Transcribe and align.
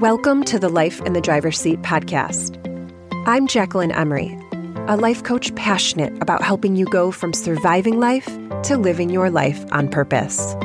Welcome 0.00 0.44
to 0.44 0.58
the 0.58 0.70
Life 0.70 1.02
in 1.02 1.12
the 1.12 1.20
Driver's 1.20 1.60
Seat 1.60 1.82
podcast. 1.82 2.56
I'm 3.26 3.46
Jacquelyn 3.46 3.94
Emery, 3.94 4.34
a 4.88 4.96
life 4.96 5.22
coach 5.24 5.54
passionate 5.56 6.14
about 6.22 6.42
helping 6.42 6.74
you 6.74 6.86
go 6.86 7.10
from 7.10 7.34
surviving 7.34 8.00
life 8.00 8.24
to 8.62 8.78
living 8.78 9.10
your 9.10 9.28
life 9.28 9.62
on 9.72 9.90
purpose. 9.90 10.56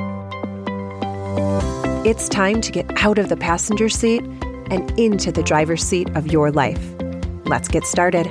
It's 2.07 2.29
time 2.29 2.61
to 2.61 2.71
get 2.71 2.89
out 3.03 3.17
of 3.17 3.27
the 3.27 3.35
passenger 3.35 3.89
seat 3.89 4.23
and 4.71 4.97
into 4.97 5.33
the 5.33 5.43
driver's 5.43 5.83
seat 5.83 6.09
of 6.15 6.27
your 6.27 6.49
life. 6.49 6.95
Let's 7.43 7.67
get 7.67 7.83
started. 7.83 8.27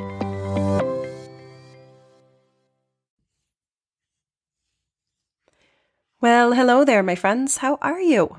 Well, 6.22 6.54
hello 6.54 6.82
there, 6.86 7.02
my 7.02 7.14
friends. 7.14 7.58
How 7.58 7.76
are 7.82 8.00
you? 8.00 8.38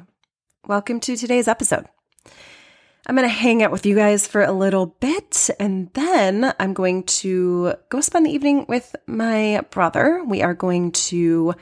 Welcome 0.65 0.99
to 1.01 1.15
today's 1.15 1.47
episode. 1.47 1.85
I'm 3.07 3.15
going 3.15 3.27
to 3.27 3.33
hang 3.33 3.61
out 3.61 3.71
with 3.71 3.85
you 3.85 3.95
guys 3.95 4.25
for 4.25 4.41
a 4.41 4.51
little 4.51 4.87
bit 4.87 5.51
and 5.59 5.93
then 5.93 6.51
I'm 6.59 6.73
going 6.73 7.03
to 7.03 7.75
go 7.89 8.01
spend 8.01 8.25
the 8.25 8.31
evening 8.31 8.65
with 8.67 8.95
my 9.05 9.61
brother. 9.69 10.23
We 10.25 10.41
are 10.41 10.55
going 10.55 10.91
to 10.93 11.53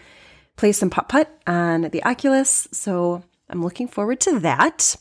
play 0.56 0.72
some 0.72 0.90
putt 0.90 1.10
putt 1.10 1.38
on 1.46 1.82
the 1.82 2.02
Oculus. 2.06 2.70
So 2.72 3.24
I'm 3.50 3.62
looking 3.62 3.90
forward 3.90 4.22
to 4.22 4.40
that. 4.40 4.96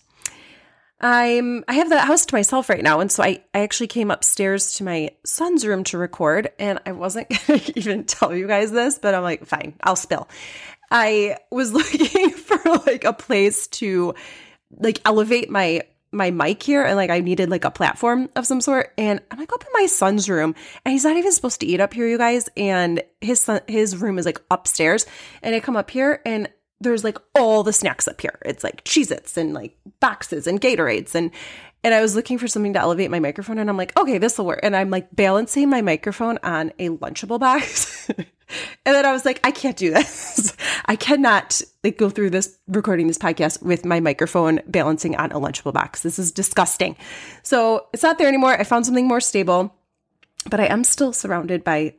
I'm 1.01 1.65
I 1.69 1.75
have 1.75 1.89
the 1.89 2.01
house 2.01 2.27
to 2.27 2.35
myself 2.35 2.69
right 2.69 2.83
now, 2.83 3.01
and 3.01 3.11
so 3.11 3.25
I, 3.25 3.43
I 3.53 3.61
actually 3.61 3.89
came 3.89 4.13
upstairs 4.13 4.75
to 4.75 4.85
my 4.85 5.11
son's 5.27 5.67
room 5.67 5.83
to 5.85 5.99
record, 5.99 6.53
and 6.61 6.79
I 6.87 6.93
wasn't 6.93 7.29
gonna 7.49 7.61
even 7.75 8.05
tell 8.05 8.33
you 8.33 8.47
guys 8.47 8.71
this, 8.71 8.99
but 8.99 9.13
I'm 9.13 9.25
like, 9.25 9.45
fine, 9.45 9.75
I'll 9.83 9.97
spill. 9.97 10.29
I 10.93 11.39
was 11.51 11.73
looking 11.75 12.31
for 12.31 12.61
like 12.87 13.03
a 13.03 13.13
place 13.13 13.67
to 13.69 14.15
like 14.71 15.01
elevate 15.05 15.51
my 15.51 15.83
my 16.13 16.31
mic 16.31 16.63
here 16.63 16.85
and 16.85 16.97
like 16.97 17.11
I 17.11 17.21
needed 17.21 17.51
like 17.51 17.65
a 17.65 17.71
platform 17.71 18.29
of 18.37 18.47
some 18.47 18.61
sort 18.61 18.93
and 18.99 19.21
I'm 19.31 19.39
like 19.39 19.53
up 19.53 19.63
in 19.63 19.73
my 19.73 19.87
son's 19.87 20.29
room 20.29 20.55
and 20.85 20.93
he's 20.93 21.05
not 21.05 21.17
even 21.17 21.33
supposed 21.33 21.61
to 21.61 21.67
eat 21.67 21.81
up 21.81 21.95
here 21.95 22.07
you 22.07 22.19
guys 22.19 22.49
and 22.57 23.03
his 23.21 23.41
son 23.41 23.63
his 23.67 23.97
room 23.97 24.19
is 24.19 24.27
like 24.27 24.41
upstairs 24.51 25.07
and 25.43 25.55
I 25.55 25.61
come 25.61 25.77
up 25.77 25.91
here 25.91 26.21
and 26.27 26.49
there's 26.83 27.05
like 27.05 27.19
all 27.35 27.63
the 27.63 27.73
snacks 27.73 28.09
up 28.09 28.21
here. 28.21 28.39
It's 28.45 28.65
like 28.65 28.85
Cheez-Its 28.85 29.37
and 29.37 29.55
like 29.55 29.77
boxes 30.01 30.47
and 30.47 30.61
Gatorades 30.61 31.15
and 31.15 31.31
and 31.85 31.93
I 31.93 32.01
was 32.01 32.15
looking 32.15 32.39
for 32.39 32.47
something 32.47 32.73
to 32.75 32.79
elevate 32.79 33.11
my 33.11 33.19
microphone 33.19 33.59
and 33.59 33.69
I'm 33.69 33.77
like, 33.77 33.99
okay, 33.99 34.19
this 34.19 34.39
will 34.39 34.47
work. 34.47 34.61
And 34.63 34.77
I'm 34.77 34.91
like 34.91 35.15
balancing 35.15 35.69
my 35.69 35.83
microphone 35.83 36.39
on 36.43 36.73
a 36.79 36.91
Lunchable 36.91 37.41
box. 37.41 38.09
and 38.17 38.27
then 38.85 39.05
I 39.05 39.13
was 39.13 39.25
like, 39.25 39.41
I 39.45 39.51
can't 39.51 39.77
do 39.77 39.91
this. 39.91 40.57
I 40.87 40.95
cannot 40.95 41.61
like 41.83 41.99
go 41.99 42.09
through 42.09 42.31
this 42.31 42.57
recording 42.69 43.09
this 43.09 43.19
podcast 43.19 43.63
with 43.63 43.85
my 43.85 43.99
microphone 43.99 44.61
balancing 44.67 45.17
on 45.17 45.33
a 45.33 45.41
Lunchable 45.41 45.73
box. 45.73 46.03
This 46.03 46.19
is 46.19 46.31
disgusting. 46.31 46.97
So 47.43 47.87
it's 47.93 48.03
not 48.03 48.19
there 48.19 48.29
anymore. 48.29 48.53
I 48.53 48.65
found 48.65 48.87
something 48.87 49.09
more 49.09 49.21
stable, 49.21 49.75
but 50.49 50.61
I 50.61 50.67
am 50.67 50.85
still 50.85 51.13
surrounded 51.13 51.65
by 51.65 51.95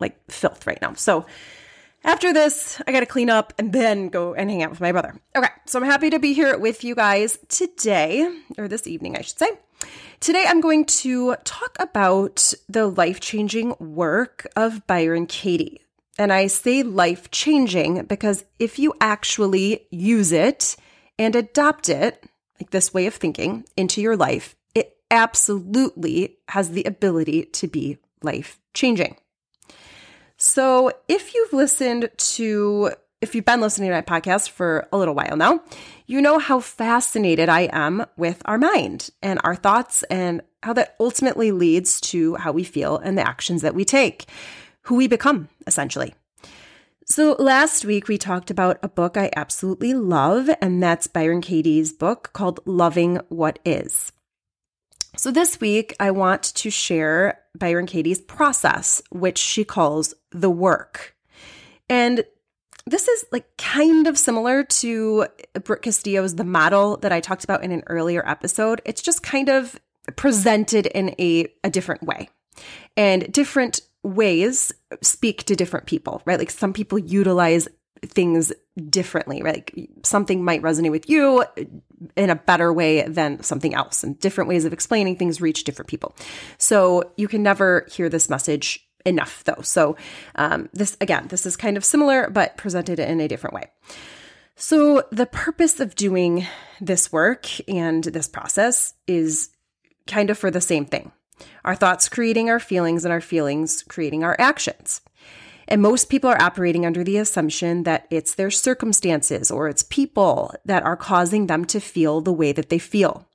like 0.00 0.18
filth 0.30 0.66
right 0.66 0.82
now. 0.82 0.94
So 0.94 1.26
after 2.04 2.32
this, 2.32 2.80
I 2.86 2.92
got 2.92 3.00
to 3.00 3.06
clean 3.06 3.30
up 3.30 3.52
and 3.58 3.72
then 3.72 4.08
go 4.08 4.34
and 4.34 4.50
hang 4.50 4.62
out 4.62 4.70
with 4.70 4.80
my 4.80 4.92
brother. 4.92 5.14
Okay, 5.36 5.48
so 5.66 5.78
I'm 5.78 5.84
happy 5.84 6.10
to 6.10 6.18
be 6.18 6.32
here 6.32 6.58
with 6.58 6.84
you 6.84 6.94
guys 6.94 7.38
today, 7.48 8.28
or 8.58 8.68
this 8.68 8.86
evening, 8.86 9.16
I 9.16 9.22
should 9.22 9.38
say. 9.38 9.50
Today, 10.20 10.44
I'm 10.46 10.60
going 10.60 10.84
to 10.84 11.34
talk 11.44 11.76
about 11.80 12.52
the 12.68 12.86
life 12.86 13.20
changing 13.20 13.74
work 13.80 14.46
of 14.54 14.86
Byron 14.86 15.26
Katie. 15.26 15.80
And 16.18 16.32
I 16.32 16.46
say 16.46 16.82
life 16.82 17.30
changing 17.30 18.04
because 18.04 18.44
if 18.58 18.78
you 18.78 18.94
actually 19.00 19.86
use 19.90 20.30
it 20.30 20.76
and 21.18 21.34
adopt 21.34 21.88
it, 21.88 22.24
like 22.60 22.70
this 22.70 22.94
way 22.94 23.06
of 23.06 23.14
thinking, 23.14 23.64
into 23.76 24.00
your 24.00 24.16
life, 24.16 24.54
it 24.74 24.96
absolutely 25.10 26.36
has 26.48 26.70
the 26.70 26.84
ability 26.84 27.46
to 27.46 27.66
be 27.66 27.98
life 28.22 28.60
changing. 28.74 29.16
So, 30.44 30.90
if 31.06 31.34
you've 31.34 31.52
listened 31.52 32.10
to, 32.16 32.90
if 33.20 33.36
you've 33.36 33.44
been 33.44 33.60
listening 33.60 33.90
to 33.90 33.94
my 33.94 34.02
podcast 34.02 34.50
for 34.50 34.88
a 34.92 34.98
little 34.98 35.14
while 35.14 35.36
now, 35.36 35.62
you 36.08 36.20
know 36.20 36.40
how 36.40 36.58
fascinated 36.58 37.48
I 37.48 37.68
am 37.72 38.06
with 38.16 38.42
our 38.44 38.58
mind 38.58 39.10
and 39.22 39.38
our 39.44 39.54
thoughts 39.54 40.02
and 40.10 40.42
how 40.64 40.72
that 40.72 40.96
ultimately 40.98 41.52
leads 41.52 42.00
to 42.00 42.34
how 42.34 42.50
we 42.50 42.64
feel 42.64 42.98
and 42.98 43.16
the 43.16 43.24
actions 43.26 43.62
that 43.62 43.76
we 43.76 43.84
take, 43.84 44.24
who 44.80 44.96
we 44.96 45.06
become, 45.06 45.48
essentially. 45.68 46.12
So, 47.06 47.36
last 47.38 47.84
week 47.84 48.08
we 48.08 48.18
talked 48.18 48.50
about 48.50 48.80
a 48.82 48.88
book 48.88 49.16
I 49.16 49.30
absolutely 49.36 49.94
love, 49.94 50.50
and 50.60 50.82
that's 50.82 51.06
Byron 51.06 51.40
Katie's 51.40 51.92
book 51.92 52.30
called 52.32 52.58
Loving 52.66 53.20
What 53.28 53.60
Is. 53.64 54.10
So, 55.16 55.30
this 55.30 55.60
week, 55.60 55.94
I 56.00 56.10
want 56.10 56.42
to 56.42 56.68
share 56.68 57.41
Byron 57.58 57.86
Katie's 57.86 58.20
process, 58.20 59.02
which 59.10 59.38
she 59.38 59.64
calls 59.64 60.14
the 60.30 60.50
work. 60.50 61.14
And 61.88 62.24
this 62.86 63.06
is 63.06 63.24
like 63.30 63.56
kind 63.58 64.06
of 64.06 64.18
similar 64.18 64.64
to 64.64 65.26
Brooke 65.62 65.82
Castillo's 65.82 66.34
The 66.34 66.44
Model 66.44 66.96
that 66.98 67.12
I 67.12 67.20
talked 67.20 67.44
about 67.44 67.62
in 67.62 67.70
an 67.70 67.82
earlier 67.86 68.26
episode. 68.26 68.80
It's 68.84 69.02
just 69.02 69.22
kind 69.22 69.48
of 69.48 69.78
presented 70.16 70.86
in 70.86 71.14
a, 71.18 71.46
a 71.62 71.70
different 71.70 72.02
way. 72.02 72.28
And 72.96 73.32
different 73.32 73.80
ways 74.02 74.72
speak 75.00 75.44
to 75.44 75.54
different 75.54 75.86
people, 75.86 76.22
right? 76.24 76.38
Like 76.38 76.50
some 76.50 76.72
people 76.72 76.98
utilize 76.98 77.68
things 78.02 78.52
differently, 78.88 79.42
right? 79.42 79.70
Like 79.76 79.88
something 80.02 80.44
might 80.44 80.62
resonate 80.62 80.90
with 80.90 81.08
you 81.08 81.44
in 82.16 82.30
a 82.30 82.36
better 82.36 82.72
way 82.72 83.02
than 83.02 83.42
something 83.42 83.74
else, 83.74 84.02
and 84.02 84.18
different 84.18 84.48
ways 84.48 84.64
of 84.64 84.72
explaining 84.72 85.16
things 85.16 85.40
reach 85.40 85.64
different 85.64 85.88
people. 85.88 86.14
So 86.58 87.12
you 87.16 87.28
can 87.28 87.42
never 87.42 87.86
hear 87.90 88.08
this 88.08 88.28
message 88.28 88.86
enough, 89.04 89.44
though. 89.44 89.62
So 89.62 89.96
um, 90.34 90.68
this 90.72 90.96
again, 91.00 91.28
this 91.28 91.46
is 91.46 91.56
kind 91.56 91.76
of 91.76 91.84
similar, 91.84 92.30
but 92.30 92.56
presented 92.56 92.98
in 92.98 93.20
a 93.20 93.28
different 93.28 93.54
way. 93.54 93.70
So 94.56 95.04
the 95.10 95.26
purpose 95.26 95.80
of 95.80 95.94
doing 95.94 96.46
this 96.80 97.10
work 97.10 97.46
and 97.68 98.04
this 98.04 98.28
process 98.28 98.94
is 99.06 99.50
kind 100.06 100.30
of 100.30 100.38
for 100.38 100.50
the 100.50 100.60
same 100.60 100.86
thing. 100.86 101.12
Our 101.64 101.74
thoughts 101.74 102.08
creating 102.08 102.50
our 102.50 102.60
feelings, 102.60 103.04
and 103.04 103.12
our 103.12 103.20
feelings 103.20 103.82
creating 103.82 104.24
our 104.24 104.36
actions. 104.38 105.00
And 105.72 105.80
most 105.80 106.10
people 106.10 106.28
are 106.28 106.42
operating 106.42 106.84
under 106.84 107.02
the 107.02 107.16
assumption 107.16 107.84
that 107.84 108.06
it's 108.10 108.34
their 108.34 108.50
circumstances 108.50 109.50
or 109.50 109.68
it's 109.70 109.82
people 109.82 110.54
that 110.66 110.82
are 110.82 110.98
causing 110.98 111.46
them 111.46 111.64
to 111.64 111.80
feel 111.80 112.20
the 112.20 112.30
way 112.30 112.52
that 112.52 112.68
they 112.68 112.78
feel. 112.78 113.26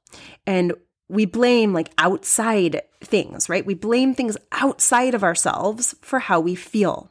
And 0.45 0.73
we 1.09 1.25
blame 1.25 1.73
like 1.73 1.89
outside 1.97 2.83
things, 3.03 3.49
right? 3.49 3.65
We 3.65 3.73
blame 3.73 4.13
things 4.13 4.37
outside 4.51 5.15
of 5.15 5.23
ourselves 5.23 5.95
for 6.01 6.19
how 6.19 6.39
we 6.39 6.53
feel. 6.53 7.09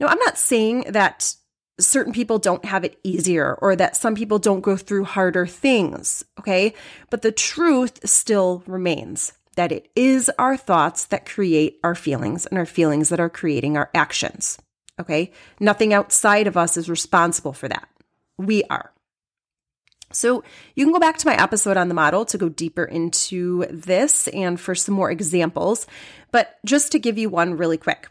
Now, 0.00 0.08
I'm 0.08 0.18
not 0.18 0.36
saying 0.36 0.86
that 0.88 1.36
certain 1.78 2.12
people 2.12 2.40
don't 2.40 2.64
have 2.64 2.82
it 2.82 2.98
easier 3.04 3.54
or 3.62 3.76
that 3.76 3.94
some 3.96 4.16
people 4.16 4.40
don't 4.40 4.60
go 4.60 4.76
through 4.76 5.04
harder 5.04 5.46
things, 5.46 6.24
okay? 6.40 6.74
But 7.10 7.22
the 7.22 7.30
truth 7.30 8.00
still 8.08 8.64
remains 8.66 9.34
that 9.56 9.72
it 9.72 9.90
is 9.94 10.30
our 10.38 10.56
thoughts 10.56 11.06
that 11.06 11.26
create 11.26 11.78
our 11.84 11.94
feelings 11.94 12.46
and 12.46 12.58
our 12.58 12.66
feelings 12.66 13.08
that 13.10 13.20
are 13.20 13.30
creating 13.30 13.76
our 13.76 13.90
actions. 13.94 14.58
Okay. 15.00 15.32
Nothing 15.60 15.92
outside 15.92 16.46
of 16.46 16.56
us 16.56 16.76
is 16.76 16.88
responsible 16.88 17.52
for 17.52 17.68
that. 17.68 17.88
We 18.38 18.62
are. 18.64 18.92
So 20.12 20.44
you 20.74 20.84
can 20.84 20.92
go 20.92 21.00
back 21.00 21.18
to 21.18 21.26
my 21.26 21.34
episode 21.34 21.76
on 21.76 21.88
the 21.88 21.94
model 21.94 22.24
to 22.26 22.38
go 22.38 22.48
deeper 22.48 22.84
into 22.84 23.64
this 23.70 24.28
and 24.28 24.60
for 24.60 24.74
some 24.74 24.94
more 24.94 25.10
examples. 25.10 25.86
But 26.30 26.58
just 26.64 26.92
to 26.92 26.98
give 26.98 27.18
you 27.18 27.30
one 27.30 27.56
really 27.56 27.78
quick, 27.78 28.08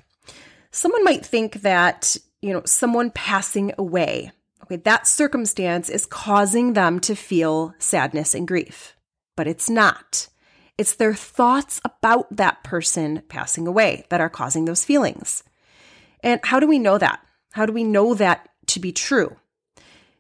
someone 0.72 1.03
might 1.03 1.25
think 1.25 1.62
that, 1.62 2.18
you 2.41 2.53
know, 2.53 2.63
someone 2.66 3.12
passing 3.12 3.74
away, 3.78 4.31
okay, 4.63 4.78
that 4.78 5.07
circumstance 5.07 5.90
is 5.90 6.06
causing 6.06 6.74
them 6.74 7.00
to 7.01 7.16
feel 7.16 7.75
sadness 7.77 8.33
and 8.33 8.48
grief, 8.48 8.95
but 9.36 9.48
it's 9.48 9.69
not. 9.69 10.27
It's 10.77 10.95
their 10.95 11.13
thoughts 11.13 11.79
about 11.83 12.35
that 12.35 12.63
person 12.63 13.23
passing 13.29 13.68
away 13.68 14.06
that 14.09 14.21
are 14.21 14.29
causing 14.29 14.65
those 14.65 14.85
feelings. 14.85 15.44
And 16.23 16.39
how 16.44 16.59
do 16.59 16.68
we 16.68 16.79
know 16.79 16.97
that? 16.97 17.19
How 17.51 17.65
do 17.65 17.73
we 17.73 17.83
know 17.83 18.13
that 18.13 18.50
to 18.68 18.79
be 18.79 18.91
true? 18.91 19.35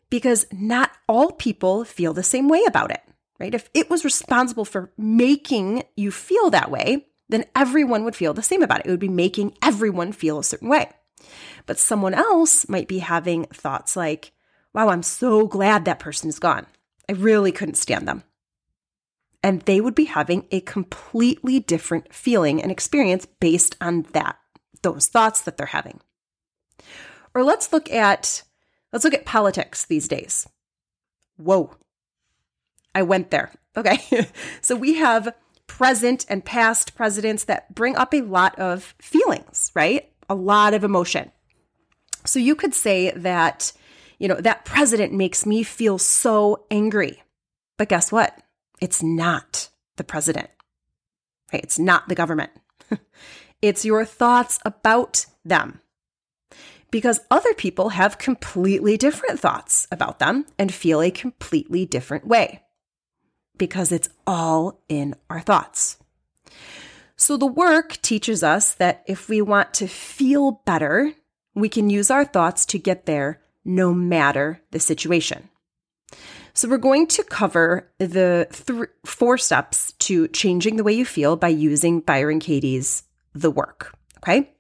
Because 0.09 0.45
not 0.51 0.91
all 1.07 1.31
people 1.31 1.85
feel 1.85 2.13
the 2.13 2.23
same 2.23 2.49
way 2.49 2.63
about 2.67 2.91
it, 2.91 3.01
right? 3.39 3.55
If 3.55 3.69
it 3.73 3.89
was 3.89 4.03
responsible 4.03 4.65
for 4.65 4.91
making 4.97 5.83
you 5.95 6.11
feel 6.11 6.49
that 6.49 6.69
way, 6.69 7.07
then 7.29 7.45
everyone 7.55 8.03
would 8.03 8.15
feel 8.15 8.33
the 8.33 8.43
same 8.43 8.61
about 8.61 8.81
it. 8.81 8.87
It 8.87 8.91
would 8.91 8.99
be 8.99 9.07
making 9.07 9.57
everyone 9.61 10.11
feel 10.11 10.39
a 10.39 10.43
certain 10.43 10.67
way. 10.67 10.89
But 11.65 11.79
someone 11.79 12.13
else 12.13 12.67
might 12.67 12.87
be 12.87 12.99
having 12.99 13.45
thoughts 13.45 13.95
like, 13.95 14.33
wow, 14.73 14.89
I'm 14.89 15.03
so 15.03 15.47
glad 15.47 15.85
that 15.85 15.99
person 15.99 16.29
is 16.29 16.39
gone. 16.39 16.65
I 17.07 17.13
really 17.13 17.51
couldn't 17.51 17.75
stand 17.75 18.07
them 18.07 18.23
and 19.43 19.61
they 19.61 19.81
would 19.81 19.95
be 19.95 20.05
having 20.05 20.45
a 20.51 20.61
completely 20.61 21.59
different 21.59 22.13
feeling 22.13 22.61
and 22.61 22.71
experience 22.71 23.25
based 23.39 23.75
on 23.81 24.03
that 24.13 24.37
those 24.81 25.07
thoughts 25.07 25.41
that 25.41 25.57
they're 25.57 25.67
having 25.67 25.99
or 27.33 27.43
let's 27.43 27.71
look 27.71 27.91
at 27.91 28.43
let's 28.91 29.05
look 29.05 29.13
at 29.13 29.25
politics 29.25 29.85
these 29.85 30.07
days 30.07 30.47
whoa 31.37 31.75
I 32.93 33.03
went 33.03 33.31
there. 33.31 33.51
Okay. 33.75 34.27
so 34.61 34.75
we 34.75 34.95
have 34.95 35.33
present 35.67 36.25
and 36.29 36.43
past 36.43 36.95
presidents 36.95 37.45
that 37.45 37.73
bring 37.73 37.95
up 37.95 38.13
a 38.13 38.21
lot 38.21 38.57
of 38.59 38.95
feelings, 38.99 39.71
right? 39.73 40.11
A 40.29 40.35
lot 40.35 40.73
of 40.73 40.83
emotion. 40.83 41.31
So 42.25 42.39
you 42.39 42.55
could 42.55 42.73
say 42.73 43.11
that, 43.11 43.71
you 44.19 44.27
know, 44.27 44.35
that 44.35 44.65
president 44.65 45.13
makes 45.13 45.45
me 45.45 45.63
feel 45.63 45.97
so 45.97 46.65
angry. 46.69 47.23
But 47.77 47.89
guess 47.89 48.11
what? 48.11 48.37
It's 48.81 49.03
not 49.03 49.69
the 49.97 50.03
president, 50.03 50.49
right? 51.53 51.63
It's 51.63 51.79
not 51.79 52.09
the 52.09 52.15
government. 52.15 52.51
it's 53.61 53.85
your 53.85 54.03
thoughts 54.03 54.59
about 54.65 55.27
them. 55.45 55.79
Because 56.89 57.21
other 57.29 57.53
people 57.53 57.89
have 57.89 58.17
completely 58.17 58.97
different 58.97 59.39
thoughts 59.39 59.87
about 59.91 60.19
them 60.19 60.45
and 60.59 60.73
feel 60.73 61.01
a 61.01 61.11
completely 61.11 61.85
different 61.85 62.27
way. 62.27 62.63
Because 63.57 63.93
it's 63.93 64.09
all 64.27 64.81
in 64.89 65.15
our 65.29 65.39
thoughts. 65.39 65.97
So 67.15 67.37
the 67.37 67.45
work 67.45 68.01
teaches 68.01 68.43
us 68.43 68.73
that 68.73 69.03
if 69.05 69.29
we 69.29 69.41
want 69.41 69.75
to 69.75 69.87
feel 69.87 70.63
better, 70.65 71.13
we 71.53 71.69
can 71.69 71.89
use 71.89 72.09
our 72.09 72.25
thoughts 72.25 72.65
to 72.67 72.79
get 72.79 73.05
there 73.05 73.41
no 73.63 73.93
matter 73.93 74.59
the 74.71 74.79
situation. 74.79 75.49
So, 76.53 76.67
we're 76.67 76.77
going 76.77 77.07
to 77.07 77.23
cover 77.23 77.91
the 77.97 78.47
th- 78.51 78.89
four 79.05 79.37
steps 79.37 79.93
to 79.99 80.27
changing 80.29 80.75
the 80.75 80.83
way 80.83 80.93
you 80.93 81.05
feel 81.05 81.35
by 81.35 81.47
using 81.47 82.01
Byron 82.01 82.39
Katie's 82.39 83.03
The 83.33 83.51
Work. 83.51 83.95
Okay. 84.17 84.51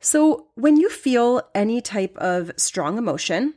So, 0.00 0.48
when 0.54 0.76
you 0.76 0.90
feel 0.90 1.42
any 1.54 1.80
type 1.80 2.16
of 2.18 2.52
strong 2.56 2.98
emotion, 2.98 3.54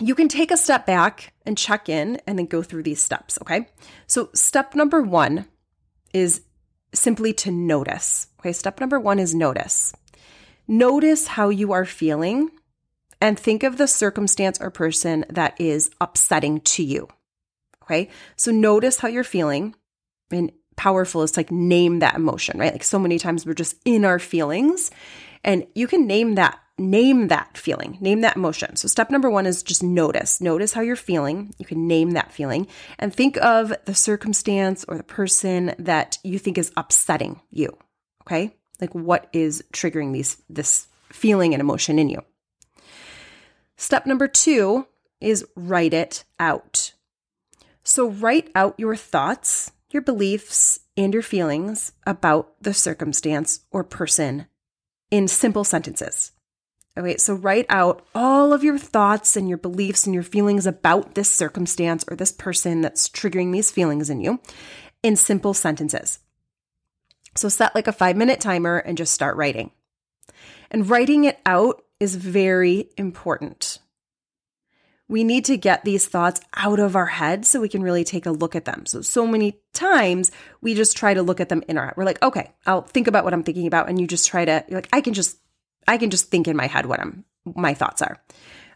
you 0.00 0.14
can 0.14 0.28
take 0.28 0.50
a 0.50 0.56
step 0.56 0.86
back 0.86 1.32
and 1.44 1.56
check 1.56 1.88
in 1.88 2.20
and 2.26 2.38
then 2.38 2.46
go 2.46 2.62
through 2.62 2.82
these 2.82 3.02
steps. 3.02 3.38
Okay. 3.42 3.68
So, 4.06 4.30
step 4.34 4.74
number 4.74 5.02
one 5.02 5.46
is 6.12 6.42
simply 6.92 7.32
to 7.34 7.50
notice. 7.50 8.28
Okay. 8.40 8.52
Step 8.52 8.80
number 8.80 8.98
one 8.98 9.18
is 9.18 9.34
notice. 9.34 9.94
Notice 10.68 11.28
how 11.28 11.48
you 11.48 11.72
are 11.72 11.84
feeling 11.84 12.50
and 13.20 13.38
think 13.38 13.62
of 13.62 13.78
the 13.78 13.88
circumstance 13.88 14.60
or 14.60 14.70
person 14.70 15.24
that 15.30 15.60
is 15.60 15.90
upsetting 16.00 16.60
to 16.60 16.82
you. 16.82 17.08
Okay. 17.82 18.10
So 18.36 18.50
notice 18.50 18.98
how 18.98 19.08
you're 19.08 19.24
feeling. 19.24 19.74
And 20.30 20.52
powerful 20.76 21.22
is 21.22 21.32
to 21.32 21.40
like 21.40 21.50
name 21.50 22.00
that 22.00 22.16
emotion, 22.16 22.58
right? 22.58 22.72
Like 22.72 22.84
so 22.84 22.98
many 22.98 23.18
times 23.18 23.46
we're 23.46 23.54
just 23.54 23.76
in 23.84 24.04
our 24.04 24.18
feelings 24.18 24.90
and 25.44 25.66
you 25.74 25.86
can 25.86 26.06
name 26.06 26.34
that, 26.34 26.58
name 26.78 27.28
that 27.28 27.56
feeling, 27.56 27.96
name 28.00 28.20
that 28.22 28.36
emotion. 28.36 28.76
So 28.76 28.88
step 28.88 29.10
number 29.10 29.30
one 29.30 29.46
is 29.46 29.62
just 29.62 29.82
notice. 29.82 30.40
Notice 30.40 30.72
how 30.72 30.82
you're 30.82 30.96
feeling. 30.96 31.54
You 31.58 31.64
can 31.64 31.86
name 31.86 32.10
that 32.12 32.32
feeling 32.32 32.66
and 32.98 33.14
think 33.14 33.36
of 33.38 33.72
the 33.84 33.94
circumstance 33.94 34.84
or 34.86 34.96
the 34.96 35.04
person 35.04 35.74
that 35.78 36.18
you 36.24 36.38
think 36.38 36.58
is 36.58 36.72
upsetting 36.76 37.40
you. 37.50 37.76
Okay. 38.22 38.54
Like 38.80 38.94
what 38.94 39.28
is 39.32 39.64
triggering 39.72 40.12
these, 40.12 40.42
this 40.50 40.88
feeling 41.10 41.54
and 41.54 41.60
emotion 41.60 41.98
in 41.98 42.08
you. 42.08 42.22
Step 43.76 44.06
number 44.06 44.28
two 44.28 44.86
is 45.20 45.44
write 45.54 45.94
it 45.94 46.24
out. 46.38 46.92
So 47.82 48.10
write 48.10 48.50
out 48.54 48.74
your 48.78 48.96
thoughts, 48.96 49.72
your 49.90 50.02
beliefs, 50.02 50.80
and 50.96 51.12
your 51.12 51.22
feelings 51.22 51.92
about 52.06 52.52
the 52.60 52.74
circumstance 52.74 53.60
or 53.70 53.84
person 53.84 54.46
in 55.10 55.28
simple 55.28 55.64
sentences. 55.64 56.32
Okay, 56.98 57.18
so 57.18 57.34
write 57.34 57.66
out 57.68 58.04
all 58.14 58.54
of 58.54 58.64
your 58.64 58.78
thoughts 58.78 59.36
and 59.36 59.48
your 59.48 59.58
beliefs 59.58 60.06
and 60.06 60.14
your 60.14 60.22
feelings 60.22 60.66
about 60.66 61.14
this 61.14 61.30
circumstance 61.30 62.04
or 62.08 62.16
this 62.16 62.32
person 62.32 62.80
that's 62.80 63.08
triggering 63.08 63.52
these 63.52 63.70
feelings 63.70 64.08
in 64.08 64.20
you 64.20 64.40
in 65.02 65.14
simple 65.14 65.52
sentences. 65.52 66.20
So 67.34 67.50
set 67.50 67.74
like 67.74 67.86
a 67.86 67.92
five 67.92 68.16
minute 68.16 68.40
timer 68.40 68.78
and 68.78 68.96
just 68.96 69.12
start 69.12 69.36
writing. 69.36 69.70
And 70.70 70.88
writing 70.88 71.24
it 71.24 71.38
out 71.44 71.84
is 72.00 72.14
very 72.14 72.90
important. 72.96 73.78
We 75.08 75.22
need 75.22 75.44
to 75.44 75.56
get 75.56 75.84
these 75.84 76.06
thoughts 76.06 76.40
out 76.56 76.80
of 76.80 76.96
our 76.96 77.06
head 77.06 77.46
so 77.46 77.60
we 77.60 77.68
can 77.68 77.82
really 77.82 78.02
take 78.02 78.26
a 78.26 78.32
look 78.32 78.56
at 78.56 78.64
them. 78.64 78.86
So, 78.86 79.02
so 79.02 79.24
many 79.24 79.60
times 79.72 80.32
we 80.60 80.74
just 80.74 80.96
try 80.96 81.14
to 81.14 81.22
look 81.22 81.40
at 81.40 81.48
them 81.48 81.62
in 81.68 81.78
our 81.78 81.86
head. 81.86 81.94
We're 81.96 82.04
like, 82.04 82.22
okay, 82.22 82.52
I'll 82.66 82.82
think 82.82 83.06
about 83.06 83.24
what 83.24 83.32
I'm 83.32 83.44
thinking 83.44 83.68
about. 83.68 83.88
And 83.88 84.00
you 84.00 84.08
just 84.08 84.28
try 84.28 84.44
to, 84.44 84.64
like, 84.68 84.88
I 84.92 85.00
can 85.00 85.14
just, 85.14 85.38
I 85.86 85.96
can 85.96 86.10
just 86.10 86.28
think 86.28 86.48
in 86.48 86.56
my 86.56 86.66
head 86.66 86.86
what 86.86 87.00
I'm, 87.00 87.24
my 87.44 87.72
thoughts 87.72 88.02
are. 88.02 88.20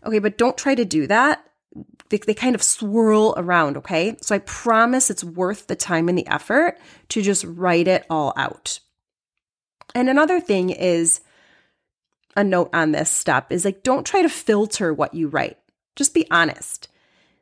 Okay, 0.07 0.21
but 0.21 0.39
don't 0.39 0.57
try 0.57 0.77
to 0.77 0.85
do 0.85 1.09
that. 1.09 1.45
They, 2.11 2.19
they 2.19 2.35
kind 2.35 2.55
of 2.55 2.63
swirl 2.63 3.35
around, 3.37 3.77
okay? 3.79 4.17
So 4.21 4.35
I 4.35 4.39
promise 4.39 5.11
it's 5.11 5.25
worth 5.25 5.67
the 5.67 5.77
time 5.77 6.09
and 6.09 6.17
the 6.17 6.27
effort 6.29 6.79
to 7.09 7.23
just 7.23 7.45
write 7.45 7.89
it 7.89 8.07
all 8.09 8.33
out. 8.37 8.79
And 9.97 10.09
another 10.09 10.41
thing 10.41 10.71
is, 10.71 11.21
a 12.37 12.45
note 12.45 12.71
on 12.73 12.93
this 12.93 13.11
step 13.11 13.53
is 13.53 13.65
like 13.65 13.83
don't 13.83 14.07
try 14.07 14.23
to 14.23 14.29
filter 14.29 14.93
what 14.93 15.15
you 15.15 15.29
write. 15.29 15.59
Just 15.97 16.15
be 16.15 16.27
honest. 16.31 16.89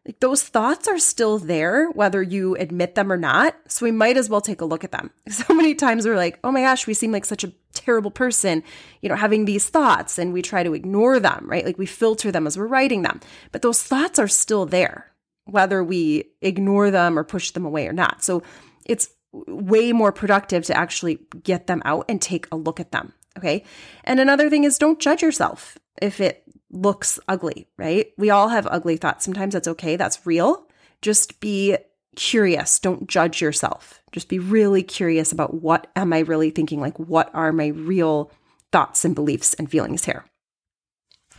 Like 0.08 0.20
those 0.20 0.43
thoughts 0.43 0.88
are 0.88 0.99
still 0.99 1.38
there, 1.38 1.90
whether 1.90 2.23
you 2.23 2.56
admit 2.56 2.94
them 2.94 3.12
or 3.12 3.19
not. 3.19 3.55
So 3.69 3.85
we 3.85 3.93
might 3.93 4.17
as 4.17 4.31
well 4.31 4.40
take 4.40 4.62
a 4.62 4.64
look 4.64 4.82
at 4.82 4.90
them. 4.90 5.11
So 5.31 5.52
many 5.52 5.75
times 5.75 6.06
we're 6.06 6.17
like, 6.17 6.38
oh 6.43 6.50
my 6.50 6.62
gosh, 6.62 6.87
we 6.87 6.94
seem 6.94 7.12
like 7.12 7.26
such 7.26 7.44
a 7.44 7.52
terrible 7.75 8.11
person, 8.11 8.62
you 9.02 9.11
know, 9.11 9.14
having 9.14 9.44
these 9.44 9.69
thoughts, 9.69 10.19
and 10.19 10.32
we 10.32 10.40
try 10.40 10.62
to 10.62 10.73
ignore 10.73 11.20
them, 11.20 11.44
right? 11.46 11.64
Like 11.64 11.76
we 11.76 11.84
filter 11.84 12.32
them 12.32 12.46
as 12.46 12.56
we're 12.56 12.67
writing 12.67 13.02
them. 13.02 13.20
But 13.52 13.61
those 13.61 13.82
thoughts 13.82 14.19
are 14.19 14.29
still 14.29 14.64
there, 14.64 15.12
whether 15.44 15.84
we 15.84 16.25
ignore 16.41 16.91
them 16.91 17.19
or 17.19 17.25
push 17.25 17.50
them 17.50 17.67
away 17.67 17.87
or 17.87 17.93
not. 17.93 18.25
So 18.25 18.43
it's 18.87 19.11
way 19.32 19.93
more 19.93 20.11
productive 20.11 20.64
to 20.64 20.76
actually 20.76 21.20
get 21.43 21.67
them 21.67 21.82
out 21.84 22.06
and 22.08 22.20
take 22.20 22.46
a 22.50 22.56
look 22.56 22.81
at 22.81 22.93
them. 22.93 23.12
Okay. 23.38 23.64
And 24.05 24.20
another 24.20 24.50
thing 24.50 24.64
is 24.64 24.79
don't 24.79 25.00
judge 25.00 25.23
yourself 25.23 25.79
if 26.02 26.20
it 26.20 26.43
looks 26.70 27.19
ugly, 27.29 27.69
right? 27.76 28.12
We 28.19 28.31
all 28.31 28.49
have 28.49 28.67
ugly 28.70 28.96
thoughts. 28.96 29.25
Sometimes 29.25 29.55
that's 29.55 29.69
okay. 29.69 29.96
That's 29.96 30.26
real. 30.26 30.67
Just 31.00 31.40
be 31.40 31.76
curious. 32.17 32.79
Don't 32.79 33.08
judge 33.08 33.40
yourself. 33.40 34.02
Just 34.12 34.29
be 34.29 34.38
really 34.38 34.82
curious 34.82 35.32
about 35.32 35.55
what 35.55 35.87
am 35.94 36.12
I 36.12 36.20
really 36.20 36.50
thinking? 36.50 36.81
Like, 36.81 36.99
what 36.99 37.31
are 37.35 37.52
my 37.52 37.69
real 37.69 38.31
thoughts 38.73 39.05
and 39.05 39.14
beliefs 39.14 39.55
and 39.55 39.70
feelings 39.70 40.05
here? 40.05 40.25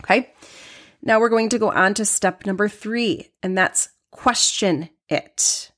Okay. 0.02 0.32
Now 1.02 1.20
we're 1.20 1.28
going 1.28 1.50
to 1.50 1.58
go 1.58 1.70
on 1.70 1.94
to 1.94 2.04
step 2.04 2.46
number 2.46 2.68
three, 2.68 3.30
and 3.42 3.56
that's 3.56 3.90
question 4.10 4.90
it. 5.08 5.70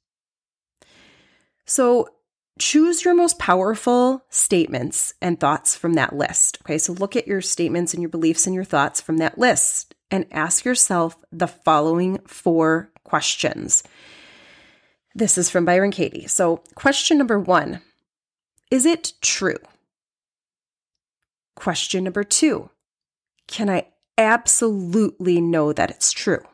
So 1.65 2.09
choose 2.63 3.05
your 3.05 3.13
most 3.13 3.41
powerful 3.41 4.25
statements 4.31 5.15
and 5.21 5.41
thoughts 5.41 5.77
from 5.77 5.95
that 5.95 6.15
list. 6.15 6.59
Okay, 6.63 6.79
so 6.79 6.93
look 6.93 7.17
at 7.17 7.27
your 7.27 7.41
statements 7.41 7.93
and 7.93 8.01
your 8.01 8.09
beliefs 8.09 8.47
and 8.47 8.55
your 8.55 8.63
thoughts 8.63 9.01
from 9.01 9.17
that 9.19 9.37
list 9.37 9.97
and 10.13 10.27
ask 10.31 10.65
yourself 10.65 11.17
the 11.33 11.49
following 11.49 12.19
four 12.25 12.93
questions. 13.03 13.83
This 15.13 15.37
is 15.37 15.51
from 15.51 15.65
Byron 15.65 15.91
Katie. 15.91 16.29
So, 16.29 16.63
question 16.77 17.19
number 17.19 17.39
one 17.39 17.81
Is 18.71 18.87
it 18.87 19.15
true? 19.21 19.59
Question 21.57 22.05
number 22.05 22.23
two 22.23 22.71
Can 23.49 23.69
I 23.69 23.89
absolutely 24.17 25.41
know 25.41 25.73
that 25.73 25.91
it's 25.91 26.13
true? 26.13 26.45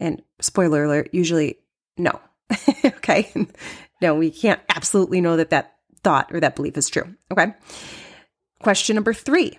And 0.00 0.22
spoiler 0.40 0.84
alert, 0.84 1.10
usually 1.12 1.58
no. 1.98 2.18
okay. 2.86 3.30
No, 4.00 4.14
we 4.14 4.30
can't 4.30 4.60
absolutely 4.68 5.20
know 5.20 5.36
that 5.36 5.50
that 5.50 5.76
thought 6.02 6.30
or 6.32 6.40
that 6.40 6.56
belief 6.56 6.76
is 6.76 6.88
true. 6.88 7.14
Okay. 7.30 7.54
Question 8.62 8.94
number 8.94 9.12
three 9.12 9.58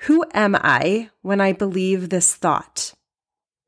Who 0.00 0.24
am 0.32 0.56
I 0.56 1.10
when 1.22 1.40
I 1.40 1.52
believe 1.52 2.08
this 2.08 2.34
thought? 2.34 2.92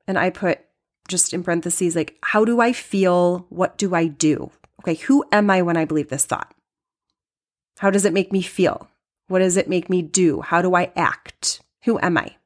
And 0.06 0.18
I 0.18 0.30
put 0.30 0.61
just 1.08 1.32
in 1.32 1.42
parentheses, 1.42 1.96
like, 1.96 2.16
how 2.22 2.44
do 2.44 2.61
I 2.61 2.72
feel? 2.72 3.46
What 3.50 3.78
do 3.78 3.94
I 3.94 4.06
do? 4.06 4.50
Okay. 4.82 4.94
Who 4.94 5.25
am 5.32 5.50
I 5.50 5.62
when 5.62 5.76
I 5.76 5.84
believe 5.84 6.08
this 6.08 6.26
thought? 6.26 6.52
How 7.78 7.90
does 7.90 8.04
it 8.04 8.12
make 8.12 8.32
me 8.32 8.42
feel? 8.42 8.88
What 9.28 9.40
does 9.40 9.56
it 9.56 9.68
make 9.68 9.88
me 9.88 10.02
do? 10.02 10.40
How 10.40 10.62
do 10.62 10.75
I 10.75 10.92
act? 10.94 11.62
Who 11.84 11.99
am 12.00 12.18
I? 12.18 12.37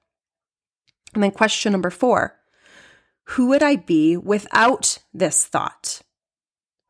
And 1.15 1.23
then 1.23 1.31
question 1.31 1.73
number 1.73 1.91
four 1.91 2.37
Who 3.31 3.49
would 3.49 3.63
I 3.63 3.77
be 3.77 4.17
without 4.17 4.99
this 5.13 5.47
thought? 5.47 6.03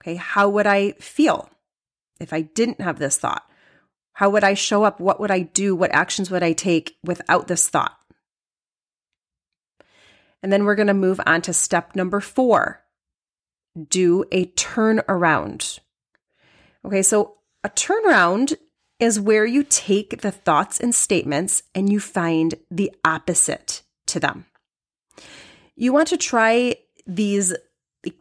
Okay, 0.06 0.14
how 0.14 0.48
would 0.48 0.68
I 0.68 0.92
feel 0.92 1.50
if 2.20 2.32
I 2.32 2.42
didn't 2.42 2.80
have 2.80 3.00
this 3.00 3.18
thought? 3.18 3.42
How 4.12 4.30
would 4.30 4.44
I 4.44 4.54
show 4.54 4.84
up? 4.84 5.00
What 5.00 5.18
would 5.18 5.32
I 5.32 5.40
do? 5.40 5.74
What 5.74 5.92
actions 5.92 6.30
would 6.30 6.44
I 6.44 6.52
take 6.52 6.96
without 7.02 7.48
this 7.48 7.68
thought? 7.68 7.98
And 10.44 10.52
then 10.52 10.64
we're 10.64 10.76
going 10.76 10.86
to 10.86 10.94
move 10.94 11.20
on 11.26 11.42
to 11.42 11.52
step 11.52 11.96
number 11.96 12.20
four 12.20 12.82
do 13.88 14.24
a 14.30 14.46
turnaround. 14.46 15.80
Okay, 16.84 17.02
so 17.02 17.34
a 17.64 17.68
turnaround 17.68 18.56
is 19.00 19.20
where 19.20 19.44
you 19.44 19.64
take 19.64 20.22
the 20.22 20.30
thoughts 20.30 20.78
and 20.78 20.94
statements 20.94 21.64
and 21.74 21.92
you 21.92 21.98
find 21.98 22.54
the 22.70 22.92
opposite 23.04 23.82
to 24.06 24.20
them. 24.20 24.46
You 25.74 25.92
want 25.92 26.08
to 26.08 26.16
try 26.16 26.76
these 27.06 27.54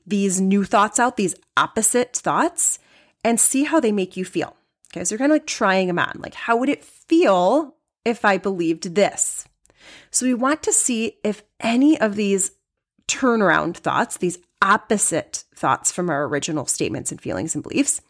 these 0.05 0.39
new 0.41 0.63
thoughts 0.63 0.99
out, 0.99 1.17
these 1.17 1.35
opposite 1.57 2.15
thoughts, 2.15 2.79
and 3.23 3.39
see 3.39 3.63
how 3.63 3.79
they 3.79 3.91
make 3.91 4.15
you 4.15 4.25
feel. 4.25 4.55
Okay, 4.91 5.03
so 5.03 5.13
you're 5.13 5.19
kind 5.19 5.31
of 5.31 5.35
like 5.35 5.47
trying 5.47 5.87
them 5.87 5.99
on. 5.99 6.19
Like, 6.19 6.35
how 6.35 6.57
would 6.57 6.69
it 6.69 6.83
feel 6.83 7.75
if 8.03 8.23
I 8.23 8.37
believed 8.37 8.95
this? 8.95 9.47
So 10.11 10.25
we 10.25 10.33
want 10.33 10.63
to 10.63 10.71
see 10.71 11.17
if 11.23 11.43
any 11.59 11.99
of 11.99 12.15
these 12.15 12.51
turnaround 13.07 13.77
thoughts, 13.77 14.17
these 14.17 14.39
opposite 14.61 15.43
thoughts 15.55 15.91
from 15.91 16.09
our 16.09 16.25
original 16.25 16.65
statements 16.65 17.11
and 17.11 17.21
feelings 17.21 17.55
and 17.55 17.63
beliefs, 17.63 18.01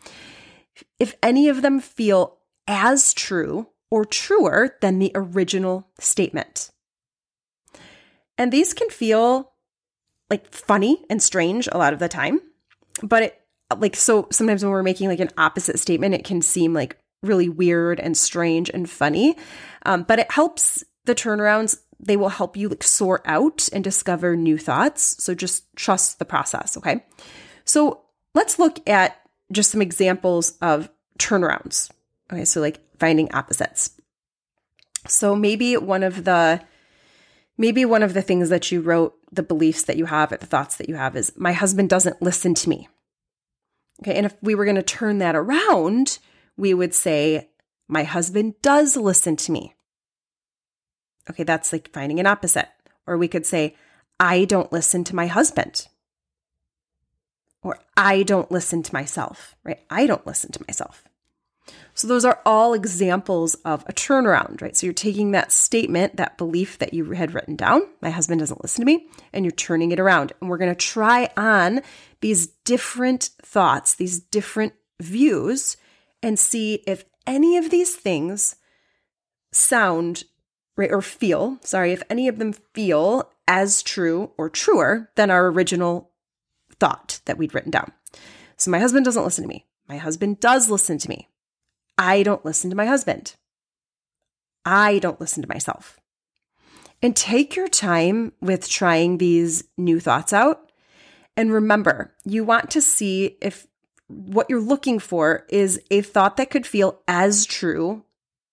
if 1.00 1.16
any 1.24 1.50
of 1.50 1.62
them 1.62 1.80
feel 1.80 2.38
as 2.68 3.14
true 3.14 3.68
or 3.92 4.06
truer 4.06 4.78
than 4.82 5.00
the 5.00 5.12
original 5.16 5.88
statement. 6.00 6.70
And 8.38 8.52
these 8.52 8.74
can 8.74 8.90
feel 8.90 9.54
like 10.30 10.52
funny 10.54 11.04
and 11.10 11.22
strange 11.22 11.68
a 11.72 11.78
lot 11.78 11.94
of 11.94 12.00
the 12.00 12.08
time, 12.08 12.40
but 13.04 13.24
it 13.24 13.42
like 13.78 13.96
so 13.96 14.28
sometimes 14.32 14.64
when 14.64 14.72
we're 14.72 14.84
making 14.84 15.10
like 15.10 15.20
an 15.20 15.32
opposite 15.38 15.80
statement, 15.80 16.14
it 16.16 16.24
can 16.24 16.42
seem 16.42 16.74
like 16.74 16.98
really 17.24 17.50
weird 17.50 18.00
and 18.00 18.16
strange 18.16 18.70
and 18.70 18.90
funny. 18.90 19.36
Um, 19.86 20.04
but 20.04 20.20
it 20.20 20.32
helps 20.32 20.84
the 21.06 21.16
turnarounds. 21.16 21.80
They 22.00 22.18
will 22.18 22.30
help 22.30 22.58
you 22.58 22.70
like 22.70 22.84
sort 22.84 23.22
out 23.26 23.68
and 23.74 23.84
discover 23.84 24.36
new 24.36 24.58
thoughts. 24.58 25.24
So 25.24 25.34
just 25.34 25.64
trust 25.76 26.20
the 26.20 26.26
process. 26.26 26.78
Okay. 26.78 27.04
So 27.64 28.02
let's 28.34 28.60
look 28.60 28.88
at 28.88 29.20
just 29.52 29.72
some 29.72 29.82
examples 29.82 30.58
of 30.62 30.90
turnarounds. 31.20 31.90
Okay. 32.32 32.46
So 32.46 32.62
like 32.62 32.80
finding 33.00 33.34
opposites. 33.34 33.92
So 35.08 35.36
maybe 35.36 35.78
one 35.78 36.04
of 36.04 36.24
the 36.24 36.62
maybe 37.58 37.86
one 37.86 38.04
of 38.04 38.14
the 38.14 38.22
things 38.22 38.50
that 38.50 38.72
you 38.72 38.82
wrote, 38.82 39.16
the 39.32 39.44
beliefs 39.44 39.84
that 39.84 39.98
you 39.98 40.06
have, 40.06 40.32
or 40.32 40.38
the 40.38 40.46
thoughts 40.46 40.78
that 40.78 40.90
you 40.90 40.96
have 40.96 41.16
is 41.16 41.34
my 41.36 41.54
husband 41.54 41.90
doesn't 41.90 42.22
listen 42.22 42.54
to 42.56 42.70
me. 42.70 42.88
Okay. 44.02 44.16
And 44.16 44.26
if 44.26 44.36
we 44.42 44.56
were 44.56 44.66
going 44.66 44.76
to 44.76 44.84
turn 44.84 45.20
that 45.20 45.36
around, 45.36 46.20
we 46.58 46.74
would 46.74 46.94
say, 46.94 47.50
my 47.88 48.04
husband 48.04 48.56
does 48.62 48.98
listen 48.98 49.36
to 49.38 49.52
me. 49.52 49.76
Okay. 51.30 51.44
That's 51.44 51.72
like 51.72 51.92
finding 51.94 52.20
an 52.20 52.28
opposite. 52.28 52.70
Or 53.08 53.18
we 53.18 53.28
could 53.28 53.46
say, 53.46 53.76
I 54.20 54.46
don't 54.46 54.72
listen 54.72 55.04
to 55.06 55.16
my 55.16 55.28
husband. 55.28 55.88
Or 57.62 57.80
I 57.96 58.24
don't 58.24 58.52
listen 58.52 58.84
to 58.84 58.94
myself, 58.94 59.56
right? 59.64 59.80
I 59.90 60.08
don't 60.08 60.26
listen 60.28 60.52
to 60.52 60.64
myself. 60.68 61.04
So, 61.94 62.08
those 62.08 62.26
are 62.26 62.42
all 62.46 62.74
examples 62.74 63.56
of 63.66 63.84
a 63.88 63.94
turnaround, 63.94 64.62
right? 64.62 64.76
So, 64.76 64.86
you're 64.86 64.94
taking 64.94 65.32
that 65.32 65.52
statement, 65.52 66.18
that 66.18 66.38
belief 66.38 66.78
that 66.80 66.94
you 66.94 67.12
had 67.12 67.34
written 67.34 67.56
down, 67.56 67.82
my 68.02 68.10
husband 68.10 68.40
doesn't 68.40 68.62
listen 68.62 68.82
to 68.82 68.86
me, 68.86 69.08
and 69.34 69.46
you're 69.46 69.52
turning 69.52 69.92
it 69.92 70.00
around. 70.00 70.34
And 70.40 70.50
we're 70.50 70.58
going 70.58 70.74
to 70.74 70.76
try 70.76 71.30
on 71.38 71.82
these 72.22 72.48
different 72.66 73.30
thoughts, 73.42 73.96
these 73.96 74.20
different 74.20 74.74
views, 75.02 75.78
and 76.22 76.38
see 76.38 76.84
if 76.86 77.06
any 77.26 77.58
of 77.58 77.70
these 77.70 77.96
things 77.96 78.56
sound 79.52 80.26
right 80.76 80.92
or 80.92 81.02
feel, 81.02 81.58
sorry, 81.62 81.94
if 81.94 82.04
any 82.10 82.28
of 82.28 82.38
them 82.38 82.54
feel 82.74 83.32
as 83.48 83.82
true 83.82 84.32
or 84.38 84.50
truer 84.50 85.10
than 85.16 85.32
our 85.32 85.48
original 85.48 86.12
thought 86.80 87.22
that 87.26 87.38
we'd 87.38 87.54
written 87.54 87.72
down. 87.72 87.92
So, 88.58 88.70
my 88.70 88.80
husband 88.80 89.06
doesn't 89.06 89.24
listen 89.24 89.44
to 89.44 89.50
me. 89.50 89.66
My 89.88 89.98
husband 89.98 90.40
does 90.40 90.70
listen 90.70 90.98
to 90.98 91.10
me. 91.10 91.30
I 91.98 92.24
don't 92.24 92.46
listen 92.46 92.70
to 92.70 92.76
my 92.76 92.86
husband. 92.86 93.36
I 94.66 95.00
don't 95.00 95.22
listen 95.22 95.42
to 95.44 95.50
myself. 95.50 96.00
And 97.02 97.16
take 97.16 97.56
your 97.56 97.68
time 97.68 98.34
with 98.42 98.68
trying 98.70 99.18
these 99.18 99.64
new 99.78 100.00
thoughts 100.00 100.34
out. 100.34 100.72
And 101.38 101.52
remember, 101.52 102.14
you 102.26 102.44
want 102.44 102.72
to 102.72 102.82
see 102.82 103.38
if 103.42 103.68
what 104.08 104.50
you're 104.50 104.62
looking 104.62 105.00
for 105.00 105.46
is 105.50 105.80
a 105.92 106.02
thought 106.02 106.38
that 106.38 106.50
could 106.50 106.66
feel 106.66 107.00
as 107.08 107.46
true 107.46 108.04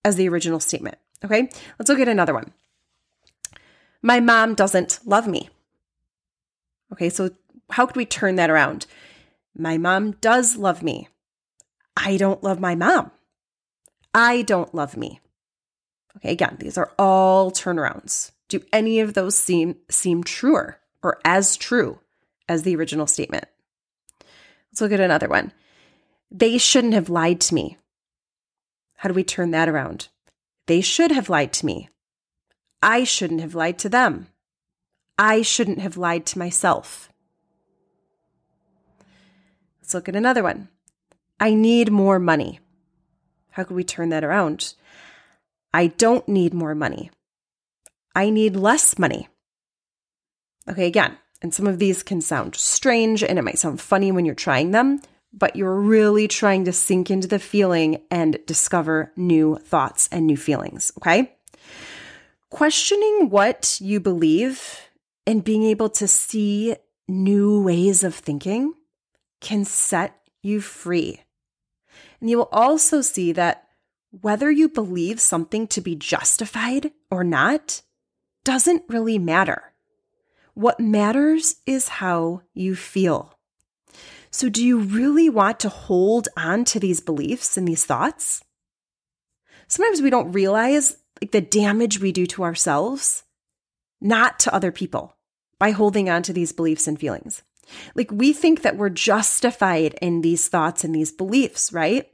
as 0.03 0.15
the 0.15 0.27
original 0.29 0.59
statement. 0.59 0.97
Okay, 1.23 1.49
let's 1.79 1.89
look 1.89 1.99
at 1.99 2.07
another 2.07 2.33
one. 2.33 2.53
My 4.01 4.19
mom 4.19 4.55
doesn't 4.55 4.99
love 5.05 5.27
me. 5.27 5.49
Okay, 6.91 7.09
so 7.09 7.31
how 7.71 7.85
could 7.85 7.95
we 7.95 8.05
turn 8.05 8.35
that 8.35 8.49
around? 8.49 8.85
My 9.57 9.77
mom 9.77 10.11
does 10.13 10.57
love 10.57 10.83
me. 10.83 11.07
I 11.95 12.17
don't 12.17 12.43
love 12.43 12.59
my 12.59 12.75
mom. 12.75 13.11
I 14.13 14.43
don't 14.43 14.73
love 14.75 14.95
me. 14.95 15.19
Okay, 16.17 16.31
again, 16.31 16.57
these 16.59 16.77
are 16.77 16.91
all 16.99 17.51
turnarounds. 17.51 18.31
Do 18.47 18.61
any 18.71 18.99
of 18.99 19.13
those 19.13 19.35
seem 19.35 19.77
seem 19.89 20.23
truer 20.23 20.79
or 21.01 21.19
as 21.25 21.57
true 21.57 21.99
as 22.47 22.63
the 22.63 22.75
original 22.75 23.07
statement? 23.07 23.45
Let's 24.71 24.81
look 24.81 24.91
at 24.91 24.99
another 24.99 25.27
one. 25.27 25.51
They 26.29 26.57
shouldn't 26.57 26.93
have 26.93 27.09
lied 27.09 27.39
to 27.41 27.55
me. 27.55 27.77
How 28.97 29.09
do 29.09 29.15
we 29.15 29.23
turn 29.23 29.51
that 29.51 29.69
around? 29.69 30.07
They 30.67 30.81
should 30.81 31.11
have 31.11 31.29
lied 31.29 31.51
to 31.53 31.65
me. 31.65 31.89
I 32.81 33.03
shouldn't 33.03 33.41
have 33.41 33.55
lied 33.55 33.79
to 33.79 33.89
them. 33.89 34.27
I 35.17 35.41
shouldn't 35.41 35.79
have 35.79 35.97
lied 35.97 36.25
to 36.27 36.39
myself. 36.39 37.09
Let's 39.81 39.93
look 39.93 40.09
at 40.09 40.15
another 40.15 40.43
one. 40.43 40.69
I 41.39 41.53
need 41.53 41.91
more 41.91 42.19
money. 42.19 42.59
How 43.53 43.63
could 43.63 43.75
we 43.75 43.83
turn 43.83 44.09
that 44.09 44.23
around? 44.23 44.73
I 45.73 45.87
don't 45.87 46.27
need 46.27 46.53
more 46.53 46.73
money. 46.73 47.11
I 48.15 48.29
need 48.29 48.55
less 48.55 48.97
money. 48.97 49.27
Okay, 50.67 50.87
again, 50.87 51.17
and 51.41 51.53
some 51.53 51.67
of 51.67 51.77
these 51.77 52.01
can 52.01 52.19
sound 52.19 52.55
strange 52.55 53.23
and 53.23 53.37
it 53.37 53.43
might 53.43 53.59
sound 53.59 53.79
funny 53.79 54.11
when 54.11 54.25
you're 54.25 54.33
trying 54.33 54.71
them, 54.71 55.01
but 55.31 55.55
you're 55.55 55.79
really 55.79 56.27
trying 56.27 56.65
to 56.65 56.71
sink 56.71 57.11
into 57.11 57.27
the 57.27 57.37
feeling 57.37 58.01
and 58.09 58.39
discover 58.47 59.11
new 59.15 59.57
thoughts 59.57 60.09
and 60.11 60.25
new 60.25 60.37
feelings. 60.37 60.91
Okay. 60.97 61.35
Questioning 62.49 63.29
what 63.29 63.77
you 63.79 63.99
believe 63.99 64.89
and 65.27 65.43
being 65.43 65.63
able 65.63 65.89
to 65.89 66.07
see 66.07 66.75
new 67.07 67.61
ways 67.61 68.03
of 68.03 68.15
thinking 68.15 68.73
can 69.41 69.63
set 69.63 70.19
you 70.41 70.59
free 70.59 71.21
and 72.23 72.29
you 72.29 72.37
will 72.37 72.49
also 72.53 73.01
see 73.01 73.33
that 73.33 73.67
whether 74.21 74.49
you 74.49 74.69
believe 74.69 75.19
something 75.19 75.67
to 75.67 75.81
be 75.81 75.93
justified 75.93 76.93
or 77.11 77.21
not 77.21 77.81
doesn't 78.45 78.83
really 78.87 79.19
matter. 79.19 79.73
What 80.53 80.79
matters 80.79 81.57
is 81.65 81.89
how 81.89 82.43
you 82.53 82.77
feel. 82.77 83.37
So, 84.31 84.47
do 84.47 84.65
you 84.65 84.79
really 84.79 85.27
want 85.27 85.59
to 85.59 85.69
hold 85.69 86.29
on 86.37 86.63
to 86.63 86.79
these 86.79 87.01
beliefs 87.01 87.57
and 87.57 87.67
these 87.67 87.83
thoughts? 87.83 88.41
Sometimes 89.67 90.01
we 90.01 90.09
don't 90.09 90.31
realize 90.31 90.95
like 91.21 91.31
the 91.31 91.41
damage 91.41 91.99
we 91.99 92.13
do 92.13 92.25
to 92.27 92.43
ourselves, 92.43 93.23
not 93.99 94.39
to 94.39 94.55
other 94.55 94.71
people, 94.71 95.17
by 95.59 95.71
holding 95.71 96.09
on 96.09 96.23
to 96.23 96.31
these 96.31 96.53
beliefs 96.53 96.87
and 96.87 96.97
feelings. 96.97 97.43
Like 97.95 98.11
we 98.11 98.31
think 98.31 98.61
that 98.61 98.77
we're 98.77 98.89
justified 98.89 99.95
in 100.01 100.21
these 100.21 100.47
thoughts 100.47 100.85
and 100.85 100.95
these 100.95 101.11
beliefs, 101.11 101.73
right? 101.73 102.07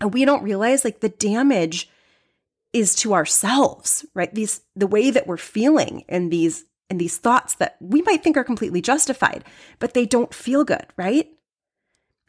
And 0.00 0.12
we 0.12 0.24
don't 0.24 0.42
realize 0.42 0.84
like 0.84 1.00
the 1.00 1.08
damage 1.08 1.88
is 2.72 2.94
to 2.96 3.14
ourselves, 3.14 4.04
right? 4.14 4.32
These 4.34 4.60
the 4.76 4.86
way 4.86 5.10
that 5.10 5.26
we're 5.26 5.36
feeling 5.36 6.04
and 6.08 6.30
these 6.30 6.64
and 6.90 7.00
these 7.00 7.18
thoughts 7.18 7.54
that 7.56 7.76
we 7.80 8.02
might 8.02 8.22
think 8.22 8.36
are 8.36 8.44
completely 8.44 8.80
justified, 8.80 9.44
but 9.78 9.94
they 9.94 10.06
don't 10.06 10.32
feel 10.32 10.64
good, 10.64 10.86
right? 10.96 11.28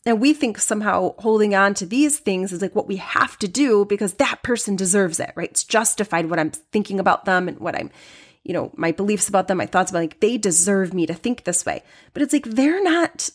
And 0.06 0.22
we 0.22 0.34
think 0.34 0.60
somehow 0.60 1.14
holding 1.20 1.54
on 1.54 1.74
to 1.76 1.86
these 1.86 2.20
things 2.20 2.52
is 2.52 2.62
like 2.62 2.76
what 2.76 2.88
we 2.88 2.98
have 2.98 3.38
to 3.40 3.48
do 3.48 3.86
because 3.86 4.16
that 4.16 4.44
person 4.44 4.76
deserves 4.76 5.20
it, 5.20 5.32
right? 5.36 5.50
It's 5.50 5.64
justified 5.64 6.30
what 6.30 6.40
I'm 6.40 6.52
thinking 6.52 7.00
about 7.00 7.26
them 7.26 7.48
and 7.48 7.60
what 7.60 7.76
I'm, 7.76 7.92
you 8.44 8.54
know, 8.54 8.72
my 8.76 8.92
beliefs 8.92 9.28
about 9.28 9.48
them, 9.48 9.58
my 9.58 9.66
thoughts 9.66 9.92
about 9.92 10.00
like 10.00 10.20
they 10.22 10.38
deserve 10.38 10.94
me 10.94 11.06
to 11.06 11.14
think 11.14 11.44
this 11.44 11.66
way. 11.66 11.84
But 12.14 12.22
it's 12.22 12.34
like 12.34 12.46
they're 12.46 12.84
not 12.84 13.30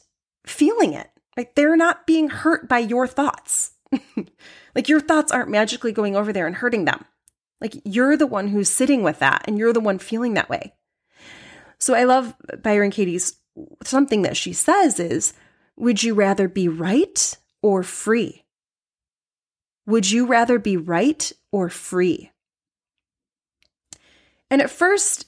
feeling 0.46 0.94
it. 0.94 1.10
Like 1.36 1.54
they're 1.54 1.76
not 1.76 2.06
being 2.06 2.28
hurt 2.28 2.68
by 2.68 2.78
your 2.78 3.06
thoughts. 3.06 3.73
like 4.74 4.88
your 4.88 5.00
thoughts 5.00 5.32
aren't 5.32 5.50
magically 5.50 5.92
going 5.92 6.16
over 6.16 6.32
there 6.32 6.46
and 6.46 6.56
hurting 6.56 6.84
them. 6.84 7.04
Like 7.60 7.74
you're 7.84 8.16
the 8.16 8.26
one 8.26 8.48
who's 8.48 8.68
sitting 8.68 9.02
with 9.02 9.18
that 9.20 9.44
and 9.46 9.58
you're 9.58 9.72
the 9.72 9.80
one 9.80 9.98
feeling 9.98 10.34
that 10.34 10.50
way. 10.50 10.74
So 11.78 11.94
I 11.94 12.04
love 12.04 12.34
Byron 12.62 12.90
Katie's 12.90 13.36
something 13.82 14.22
that 14.22 14.36
she 14.36 14.52
says 14.52 14.98
is 14.98 15.34
would 15.76 16.02
you 16.02 16.14
rather 16.14 16.48
be 16.48 16.68
right 16.68 17.36
or 17.62 17.82
free? 17.82 18.44
Would 19.86 20.10
you 20.10 20.26
rather 20.26 20.58
be 20.58 20.76
right 20.76 21.32
or 21.52 21.68
free? 21.68 22.30
And 24.50 24.62
at 24.62 24.70
first, 24.70 25.26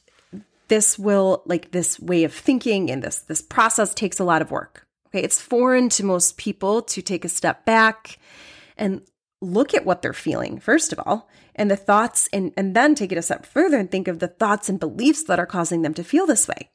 this 0.69 0.99
will 0.99 1.43
like 1.47 1.71
this 1.71 1.99
way 2.01 2.25
of 2.25 2.33
thinking 2.33 2.91
and 2.91 3.03
this 3.03 3.19
this 3.21 3.43
process 3.43 3.95
takes 3.95 4.19
a 4.19 4.25
lot 4.25 4.43
of 4.43 4.51
work. 4.51 4.87
Okay, 5.09 5.23
it's 5.23 5.41
foreign 5.41 5.89
to 5.91 6.05
most 6.05 6.37
people 6.37 6.83
to 6.83 7.03
take 7.03 7.25
a 7.25 7.29
step 7.29 7.65
back 7.65 8.19
and 8.77 9.03
look 9.41 9.75
at 9.75 9.85
what 9.85 10.03
they're 10.03 10.13
feeling, 10.13 10.59
first 10.59 10.93
of 10.93 11.01
all, 11.05 11.29
and 11.55 11.71
the 11.71 11.77
thoughts, 11.77 12.29
and, 12.33 12.53
and 12.57 12.75
then 12.75 12.95
take 12.95 13.13
it 13.13 13.19
a 13.19 13.23
step 13.23 13.47
further 13.47 13.79
and 13.79 13.91
think 13.91 14.09
of 14.09 14.19
the 14.19 14.29
thoughts 14.29 14.69
and 14.69 14.81
beliefs 14.81 15.25
that 15.25 15.39
are 15.39 15.47
causing 15.47 15.83
them 15.83 15.95
to 15.95 16.05
feel 16.05 16.27
this 16.27 16.49
way. 16.49 16.71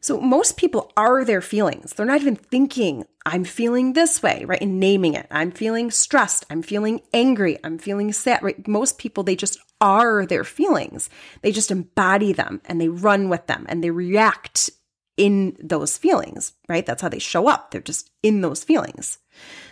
So 0.00 0.20
most 0.20 0.56
people 0.56 0.92
are 0.96 1.24
their 1.24 1.40
feelings. 1.40 1.92
They're 1.92 2.06
not 2.06 2.20
even 2.20 2.36
thinking, 2.36 3.04
I'm 3.24 3.44
feeling 3.44 3.92
this 3.92 4.22
way, 4.22 4.44
right? 4.44 4.60
And 4.60 4.80
naming 4.80 5.14
it. 5.14 5.26
I'm 5.30 5.52
feeling 5.52 5.90
stressed. 5.90 6.44
I'm 6.50 6.62
feeling 6.62 7.00
angry. 7.12 7.58
I'm 7.64 7.78
feeling 7.78 8.12
sad, 8.12 8.42
right? 8.42 8.66
Most 8.66 8.98
people, 8.98 9.22
they 9.22 9.36
just 9.36 9.58
are 9.80 10.26
their 10.26 10.44
feelings. 10.44 11.08
They 11.42 11.52
just 11.52 11.70
embody 11.70 12.32
them 12.32 12.60
and 12.66 12.80
they 12.80 12.88
run 12.88 13.28
with 13.28 13.46
them 13.46 13.66
and 13.68 13.82
they 13.82 13.90
react 13.90 14.70
in 15.16 15.56
those 15.60 15.98
feelings, 15.98 16.52
right? 16.68 16.86
That's 16.86 17.02
how 17.02 17.08
they 17.08 17.18
show 17.18 17.46
up. 17.46 17.70
They're 17.70 17.80
just 17.80 18.10
in 18.22 18.40
those 18.40 18.64
feelings. 18.64 19.18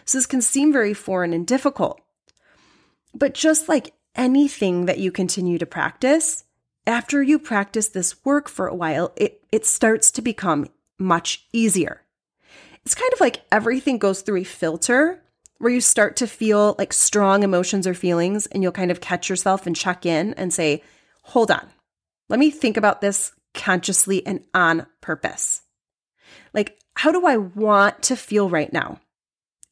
So 0.04 0.18
this 0.18 0.26
can 0.26 0.42
seem 0.42 0.72
very 0.72 0.94
foreign 0.94 1.32
and 1.32 1.46
difficult. 1.46 2.00
But 3.14 3.34
just 3.34 3.68
like 3.68 3.94
anything 4.14 4.86
that 4.86 4.98
you 4.98 5.10
continue 5.10 5.58
to 5.58 5.66
practice, 5.66 6.44
after 6.86 7.22
you 7.22 7.38
practice 7.38 7.88
this 7.88 8.24
work 8.24 8.48
for 8.48 8.66
a 8.66 8.74
while, 8.74 9.12
it, 9.16 9.42
it 9.52 9.66
starts 9.66 10.10
to 10.12 10.22
become 10.22 10.68
much 10.98 11.46
easier. 11.52 12.02
It's 12.84 12.94
kind 12.94 13.12
of 13.12 13.20
like 13.20 13.42
everything 13.52 13.98
goes 13.98 14.22
through 14.22 14.40
a 14.40 14.44
filter 14.44 15.22
where 15.58 15.72
you 15.72 15.80
start 15.80 16.16
to 16.16 16.26
feel 16.26 16.74
like 16.78 16.92
strong 16.92 17.42
emotions 17.42 17.86
or 17.86 17.94
feelings, 17.94 18.46
and 18.46 18.62
you'll 18.62 18.72
kind 18.72 18.90
of 18.90 19.00
catch 19.00 19.28
yourself 19.28 19.66
and 19.66 19.74
check 19.74 20.06
in 20.06 20.32
and 20.34 20.54
say, 20.54 20.82
hold 21.22 21.50
on, 21.50 21.68
let 22.28 22.38
me 22.38 22.50
think 22.50 22.76
about 22.76 23.00
this 23.00 23.32
consciously 23.54 24.26
and 24.26 24.44
on 24.54 24.86
purpose. 25.00 25.62
Like, 26.52 26.78
how 26.94 27.12
do 27.12 27.26
I 27.26 27.36
want 27.36 28.02
to 28.04 28.16
feel 28.16 28.48
right 28.48 28.72
now? 28.72 29.00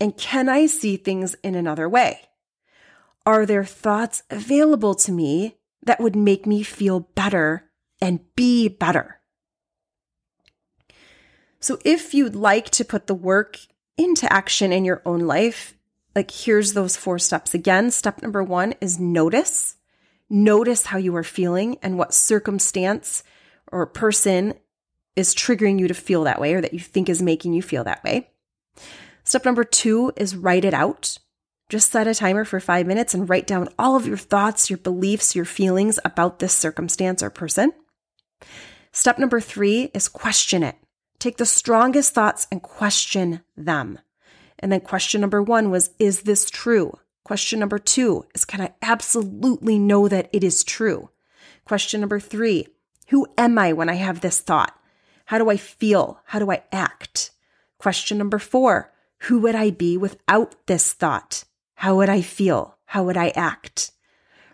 And 0.01 0.17
can 0.17 0.49
I 0.49 0.67
see 0.67 0.97
things 0.97 1.35
in 1.43 1.55
another 1.55 1.89
way? 1.89 2.21
Are 3.25 3.47
there 3.47 3.65
thoughts 3.65 4.23
available 4.31 4.95
to 4.97 5.13
me 5.13 5.57
that 5.83 6.01
would 6.01 6.15
make 6.15 6.47
me 6.47 6.63
feel 6.63 7.01
better 7.01 7.71
and 8.01 8.21
be 8.37 8.69
better? 8.69 9.21
So, 11.59 11.79
if 11.85 12.15
you'd 12.15 12.37
like 12.37 12.71
to 12.71 12.85
put 12.85 13.07
the 13.07 13.15
work 13.15 13.59
into 13.97 14.31
action 14.33 14.73
in 14.73 14.85
your 14.85 15.03
own 15.05 15.21
life, 15.21 15.75
like 16.15 16.31
here's 16.31 16.73
those 16.75 16.97
four 16.97 17.19
steps 17.19 17.55
again. 17.55 17.91
Step 17.91 18.23
number 18.23 18.43
one 18.43 18.75
is 18.81 19.01
notice. 19.01 19.77
Notice 20.31 20.87
how 20.87 20.99
you 20.99 21.15
are 21.17 21.25
feeling 21.25 21.79
and 21.83 21.99
what 21.99 22.15
circumstance 22.15 23.23
or 23.73 23.87
person 23.87 24.55
is 25.15 25.35
triggering 25.35 25.79
you 25.79 25.89
to 25.89 25.95
feel 25.95 26.25
that 26.25 26.41
way 26.41 26.55
or 26.55 26.61
that 26.61 26.75
you 26.75 26.81
think 26.81 27.09
is 27.09 27.23
making 27.23 27.53
you 27.53 27.63
feel 27.63 27.85
that 27.85 28.05
way. 28.05 28.31
Step 29.25 29.45
number 29.45 29.65
two 29.65 30.13
is 30.17 30.37
write 30.37 30.65
it 30.65 30.75
out. 30.75 31.19
Just 31.69 31.91
set 31.91 32.07
a 32.07 32.15
timer 32.15 32.45
for 32.45 32.61
five 32.61 32.87
minutes 32.87 33.13
and 33.13 33.29
write 33.29 33.47
down 33.47 33.69
all 33.79 33.97
of 33.97 34.07
your 34.07 34.17
thoughts, 34.17 34.71
your 34.71 34.79
beliefs, 34.79 35.35
your 35.35 35.45
feelings 35.45 35.99
about 36.05 36.39
this 36.39 36.53
circumstance 36.53 37.23
or 37.23 37.31
person. 37.31 37.73
Step 38.93 39.19
number 39.19 39.41
three 39.41 39.91
is 39.93 40.09
question 40.09 40.63
it. 40.63 40.77
Take 41.19 41.39
the 41.39 41.47
strongest 41.47 42.15
thoughts 42.15 42.47
and 42.53 42.63
question 42.63 43.41
them. 43.57 43.99
And 44.59 44.71
then 44.71 44.81
question 44.81 45.21
number 45.21 45.43
one 45.43 45.71
was, 45.71 45.91
is 45.99 46.23
this 46.23 46.49
true? 46.49 46.99
Question 47.25 47.59
number 47.59 47.79
two 47.79 48.27
is, 48.35 48.45
can 48.45 48.61
I 48.61 48.75
absolutely 48.81 49.79
know 49.79 50.07
that 50.07 50.29
it 50.33 50.45
is 50.45 50.63
true? 50.63 51.11
Question 51.65 52.01
number 52.01 52.21
three, 52.21 52.69
who 53.09 53.27
am 53.39 53.59
I 53.59 53.73
when 53.73 53.89
I 53.89 53.95
have 53.95 54.21
this 54.21 54.41
thought? 54.41 54.79
How 55.27 55.39
do 55.39 55.51
I 55.51 55.57
feel? 55.57 56.21
How 56.27 56.39
do 56.39 56.51
I 56.51 56.63
act? 56.73 57.31
Question 57.79 58.19
number 58.19 58.39
four 58.39 58.93
Who 59.23 59.41
would 59.41 59.55
I 59.55 59.71
be 59.71 59.97
without 59.97 60.55
this 60.67 60.93
thought? 60.93 61.45
How 61.75 61.97
would 61.97 62.09
I 62.09 62.23
feel? 62.23 62.79
How 62.87 63.05
would 63.05 63.17
I 63.17 63.29
act? 63.31 63.93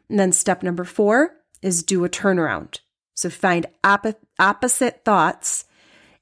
And 0.09 0.19
then 0.19 0.33
step 0.33 0.63
number 0.63 0.85
four 0.85 1.37
is 1.63 1.83
do 1.83 2.05
a 2.05 2.09
turnaround. 2.09 2.81
So 3.15 3.31
find 3.31 3.67
op- 3.85 4.21
opposite 4.39 5.05
thoughts 5.05 5.65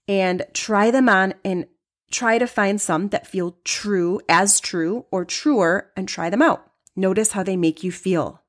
and 0.06 0.44
try 0.52 0.90
them 0.90 1.08
on 1.08 1.34
and 1.44 1.66
try 2.10 2.38
to 2.38 2.46
find 2.46 2.80
some 2.80 3.08
that 3.08 3.26
feel 3.26 3.56
true, 3.64 4.20
as 4.28 4.60
true, 4.60 5.06
or 5.10 5.24
truer, 5.24 5.90
and 5.96 6.08
try 6.08 6.28
them 6.28 6.42
out. 6.42 6.68
Notice 6.96 7.32
how 7.32 7.42
they 7.42 7.56
make 7.56 7.82
you 7.84 7.92
feel. 7.92 8.42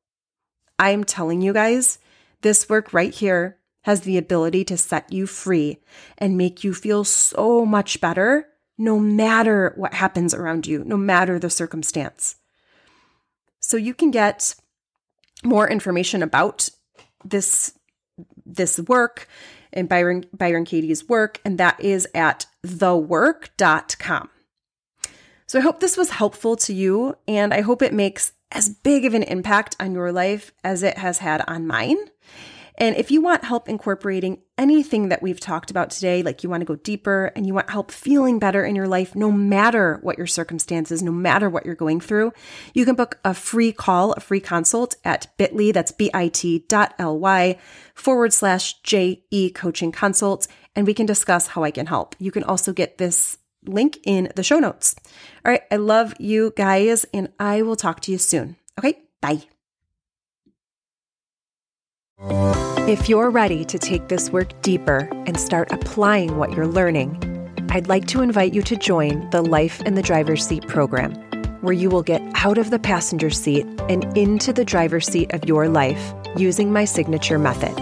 I 0.79 0.89
am 0.89 1.03
telling 1.03 1.41
you 1.41 1.53
guys, 1.53 1.99
this 2.41 2.67
work 2.67 2.91
right 2.91 3.13
here 3.13 3.58
has 3.83 4.01
the 4.01 4.17
ability 4.17 4.63
to 4.65 4.77
set 4.77 5.11
you 5.11 5.25
free 5.25 5.79
and 6.17 6.37
make 6.37 6.63
you 6.63 6.73
feel 6.73 7.03
so 7.03 7.65
much 7.65 7.99
better 8.01 8.47
no 8.77 8.99
matter 8.99 9.73
what 9.75 9.93
happens 9.93 10.33
around 10.33 10.65
you, 10.65 10.83
no 10.83 10.97
matter 10.97 11.37
the 11.37 11.49
circumstance. 11.49 12.35
So 13.59 13.77
you 13.77 13.93
can 13.93 14.09
get 14.09 14.55
more 15.43 15.69
information 15.69 16.23
about 16.23 16.69
this 17.23 17.73
this 18.45 18.79
work 18.79 19.27
and 19.71 19.87
Byron 19.87 20.25
Byron 20.33 20.65
Katie's 20.65 21.07
work 21.07 21.39
and 21.45 21.57
that 21.57 21.79
is 21.79 22.07
at 22.13 22.47
thework.com. 22.65 24.29
So 25.47 25.59
I 25.59 25.61
hope 25.61 25.79
this 25.79 25.97
was 25.97 26.11
helpful 26.11 26.55
to 26.57 26.73
you 26.73 27.15
and 27.27 27.53
I 27.53 27.61
hope 27.61 27.81
it 27.81 27.93
makes 27.93 28.33
as 28.51 28.69
big 28.69 29.05
of 29.05 29.13
an 29.13 29.23
impact 29.23 29.75
on 29.79 29.93
your 29.93 30.11
life 30.11 30.51
as 30.63 30.83
it 30.83 30.97
has 30.97 31.19
had 31.19 31.43
on 31.47 31.67
mine. 31.67 31.97
And 32.81 32.95
if 32.95 33.11
you 33.11 33.21
want 33.21 33.43
help 33.43 33.69
incorporating 33.69 34.41
anything 34.57 35.09
that 35.09 35.21
we've 35.21 35.39
talked 35.39 35.69
about 35.69 35.91
today, 35.91 36.23
like 36.23 36.41
you 36.41 36.49
want 36.49 36.61
to 36.61 36.65
go 36.65 36.75
deeper 36.75 37.31
and 37.35 37.45
you 37.45 37.53
want 37.53 37.69
help 37.69 37.91
feeling 37.91 38.39
better 38.39 38.65
in 38.65 38.75
your 38.75 38.87
life, 38.87 39.15
no 39.15 39.31
matter 39.31 39.99
what 40.01 40.17
your 40.17 40.25
circumstances, 40.25 41.03
no 41.03 41.11
matter 41.11 41.47
what 41.47 41.63
you're 41.63 41.75
going 41.75 41.99
through, 41.99 42.33
you 42.73 42.83
can 42.83 42.95
book 42.95 43.19
a 43.23 43.35
free 43.35 43.71
call, 43.71 44.13
a 44.13 44.19
free 44.19 44.39
consult 44.39 44.95
at 45.05 45.27
bit.ly, 45.37 45.71
that's 45.71 45.91
bit.ly 45.91 47.59
forward 47.93 48.33
slash 48.33 48.81
JE 48.81 49.51
coaching 49.53 49.91
consult, 49.91 50.47
and 50.75 50.87
we 50.87 50.95
can 50.95 51.05
discuss 51.05 51.45
how 51.45 51.63
I 51.63 51.69
can 51.69 51.85
help. 51.85 52.15
You 52.17 52.31
can 52.31 52.43
also 52.43 52.73
get 52.73 52.97
this 52.97 53.37
link 53.67 53.99
in 54.05 54.31
the 54.35 54.41
show 54.41 54.57
notes. 54.57 54.95
All 55.45 55.51
right. 55.51 55.61
I 55.69 55.75
love 55.75 56.15
you 56.19 56.51
guys, 56.57 57.05
and 57.13 57.31
I 57.39 57.61
will 57.61 57.75
talk 57.75 57.99
to 58.01 58.11
you 58.11 58.17
soon. 58.17 58.55
Okay. 58.79 59.03
Bye. 59.21 59.43
If 62.87 63.07
you're 63.07 63.29
ready 63.29 63.63
to 63.65 63.77
take 63.77 64.07
this 64.07 64.31
work 64.31 64.59
deeper 64.63 65.07
and 65.27 65.39
start 65.39 65.71
applying 65.71 66.37
what 66.37 66.51
you're 66.53 66.65
learning, 66.67 67.15
I'd 67.69 67.87
like 67.87 68.07
to 68.07 68.23
invite 68.23 68.53
you 68.53 68.63
to 68.63 68.75
join 68.75 69.29
the 69.29 69.43
Life 69.43 69.81
in 69.83 69.93
the 69.93 70.01
Driver's 70.01 70.45
Seat 70.45 70.67
program, 70.67 71.13
where 71.61 71.73
you 71.73 71.91
will 71.91 72.01
get 72.01 72.23
out 72.43 72.57
of 72.57 72.71
the 72.71 72.79
passenger 72.79 73.29
seat 73.29 73.67
and 73.87 74.05
into 74.17 74.51
the 74.51 74.65
driver's 74.65 75.05
seat 75.05 75.31
of 75.31 75.45
your 75.45 75.69
life 75.69 76.11
using 76.35 76.73
my 76.73 76.83
signature 76.83 77.37
method. 77.37 77.77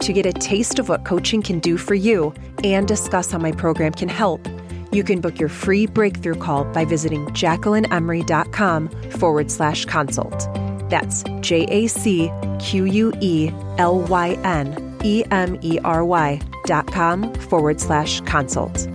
To 0.00 0.12
get 0.12 0.26
a 0.26 0.32
taste 0.32 0.80
of 0.80 0.88
what 0.88 1.04
coaching 1.04 1.40
can 1.40 1.60
do 1.60 1.76
for 1.76 1.94
you 1.94 2.34
and 2.64 2.88
discuss 2.88 3.30
how 3.30 3.38
my 3.38 3.52
program 3.52 3.92
can 3.92 4.08
help, 4.08 4.46
you 4.90 5.04
can 5.04 5.20
book 5.20 5.38
your 5.38 5.48
free 5.48 5.86
breakthrough 5.86 6.34
call 6.34 6.64
by 6.64 6.84
visiting 6.84 7.24
jacquelynemery.com 7.26 8.88
forward 9.12 9.50
slash 9.52 9.84
consult. 9.84 10.48
That's 10.94 11.24
J 11.40 11.66
A 11.70 11.88
C 11.88 12.30
Q 12.60 12.84
U 12.84 13.12
E 13.20 13.50
L 13.78 14.02
Y 14.02 14.38
N 14.44 14.96
E 15.02 15.24
M 15.32 15.58
E 15.60 15.80
R 15.82 16.04
Y 16.04 16.40
dot 16.66 16.86
com 16.86 17.34
forward 17.34 17.80
slash 17.80 18.20
consult. 18.20 18.86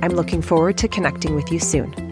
I'm 0.00 0.12
looking 0.12 0.40
forward 0.40 0.78
to 0.78 0.86
connecting 0.86 1.34
with 1.34 1.50
you 1.50 1.58
soon. 1.58 2.07